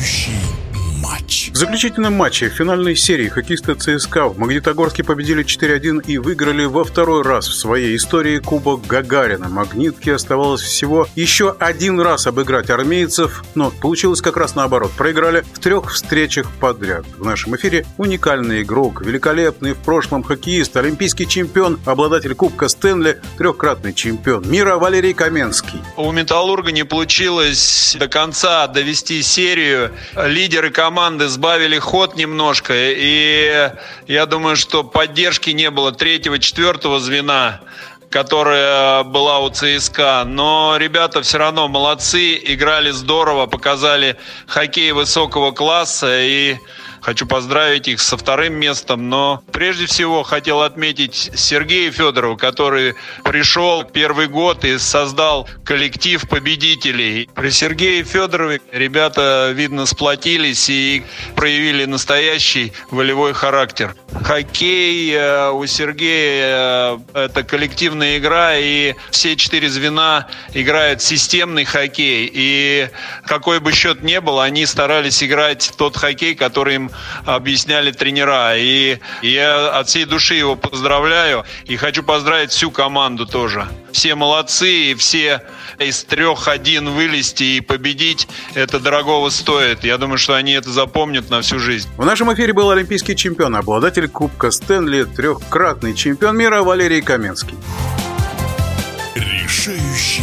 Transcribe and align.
Buchy. 0.00 0.39
Заключительном 1.60 2.14
матче 2.14 2.48
финальной 2.48 2.96
серии 2.96 3.28
хоккеисты 3.28 3.74
ЦСКА 3.74 4.28
в 4.28 4.38
Магнитогорске 4.38 5.04
победили 5.04 5.44
4-1 5.44 6.06
и 6.06 6.16
выиграли 6.16 6.64
во 6.64 6.84
второй 6.84 7.22
раз 7.22 7.48
в 7.48 7.54
своей 7.54 7.96
истории 7.96 8.38
Кубок 8.38 8.86
Гагарина. 8.86 9.50
Магнитке 9.50 10.14
оставалось 10.14 10.62
всего 10.62 11.06
еще 11.16 11.54
один 11.58 12.00
раз 12.00 12.26
обыграть 12.26 12.70
армейцев, 12.70 13.44
но 13.54 13.70
получилось 13.70 14.22
как 14.22 14.38
раз 14.38 14.54
наоборот. 14.54 14.90
Проиграли 14.96 15.44
в 15.52 15.58
трех 15.58 15.92
встречах 15.92 16.50
подряд. 16.50 17.04
В 17.18 17.26
нашем 17.26 17.54
эфире 17.56 17.84
уникальный 17.98 18.62
игрок, 18.62 19.02
великолепный 19.02 19.74
в 19.74 19.78
прошлом 19.78 20.22
хоккеист, 20.22 20.74
олимпийский 20.78 21.28
чемпион, 21.28 21.78
обладатель 21.84 22.34
Кубка 22.34 22.68
Стэнли, 22.68 23.20
трехкратный 23.36 23.92
чемпион 23.92 24.50
мира 24.50 24.76
Валерий 24.76 25.12
Каменский. 25.12 25.82
У 25.98 26.10
«Металлурга» 26.10 26.72
не 26.72 26.86
получилось 26.86 27.94
до 28.00 28.08
конца 28.08 28.66
довести 28.66 29.20
серию. 29.20 29.90
Лидеры 30.16 30.70
команды 30.70 31.28
сбавили 31.50 31.80
ход 31.80 32.14
немножко, 32.14 32.72
и 32.76 33.72
я 34.06 34.26
думаю, 34.26 34.54
что 34.54 34.84
поддержки 34.84 35.50
не 35.50 35.68
было 35.70 35.90
третьего, 35.90 36.38
четвертого 36.38 37.00
звена 37.00 37.60
которая 38.08 39.04
была 39.04 39.38
у 39.38 39.50
ЦСКА. 39.50 40.24
Но 40.26 40.76
ребята 40.76 41.22
все 41.22 41.38
равно 41.38 41.68
молодцы, 41.68 42.40
играли 42.42 42.90
здорово, 42.90 43.46
показали 43.46 44.16
хоккей 44.48 44.90
высокого 44.90 45.52
класса. 45.52 46.20
И 46.20 46.56
Хочу 47.00 47.26
поздравить 47.26 47.88
их 47.88 48.00
со 48.00 48.16
вторым 48.16 48.54
местом, 48.54 49.08
но 49.08 49.42
прежде 49.52 49.86
всего 49.86 50.22
хотел 50.22 50.62
отметить 50.62 51.30
Сергея 51.34 51.90
Федорова, 51.90 52.36
который 52.36 52.94
пришел 53.24 53.84
первый 53.84 54.28
год 54.28 54.64
и 54.64 54.78
создал 54.78 55.48
коллектив 55.64 56.28
победителей. 56.28 57.28
При 57.34 57.50
Сергее 57.50 58.04
Федорове 58.04 58.60
ребята, 58.72 59.52
видно, 59.54 59.86
сплотились 59.86 60.68
и 60.68 61.02
проявили 61.36 61.86
настоящий 61.86 62.72
волевой 62.90 63.32
характер. 63.32 63.94
Хоккей 64.22 65.12
э, 65.14 65.50
у 65.50 65.64
Сергея 65.66 66.98
э, 67.14 67.24
это 67.26 67.42
коллективная 67.42 68.18
игра, 68.18 68.56
и 68.56 68.94
все 69.10 69.36
четыре 69.36 69.70
звена 69.70 70.26
играют 70.52 71.00
системный 71.00 71.64
хоккей. 71.64 72.30
И 72.32 72.88
какой 73.24 73.60
бы 73.60 73.72
счет 73.72 74.02
ни 74.02 74.18
был, 74.18 74.40
они 74.40 74.66
старались 74.66 75.22
играть 75.22 75.72
тот 75.78 75.96
хоккей, 75.96 76.34
который 76.34 76.74
им 76.74 76.89
объясняли 77.24 77.92
тренера. 77.92 78.56
И 78.56 78.98
я 79.22 79.78
от 79.78 79.88
всей 79.88 80.04
души 80.04 80.34
его 80.34 80.56
поздравляю 80.56 81.44
и 81.64 81.76
хочу 81.76 82.02
поздравить 82.02 82.50
всю 82.50 82.70
команду 82.70 83.26
тоже. 83.26 83.66
Все 83.92 84.14
молодцы, 84.14 84.90
и 84.90 84.94
все 84.94 85.42
из 85.78 86.04
трех 86.04 86.46
один 86.48 86.90
вылезти 86.90 87.44
и 87.44 87.60
победить, 87.60 88.28
это 88.54 88.78
дорогого 88.78 89.30
стоит. 89.30 89.84
Я 89.84 89.98
думаю, 89.98 90.18
что 90.18 90.34
они 90.34 90.52
это 90.52 90.70
запомнят 90.70 91.30
на 91.30 91.40
всю 91.40 91.58
жизнь. 91.58 91.88
В 91.96 92.04
нашем 92.04 92.32
эфире 92.34 92.52
был 92.52 92.70
олимпийский 92.70 93.16
чемпион, 93.16 93.56
обладатель 93.56 94.08
Кубка 94.08 94.50
Стэнли, 94.50 95.04
трехкратный 95.04 95.94
чемпион 95.94 96.36
мира 96.36 96.62
Валерий 96.62 97.02
Каменский. 97.02 97.56
Решающий 99.14 100.22